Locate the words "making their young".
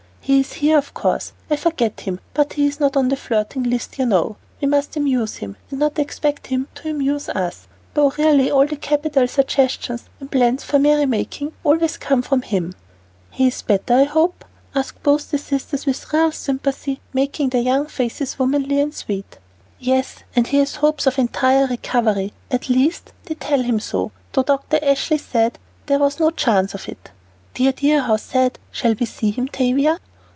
17.13-17.87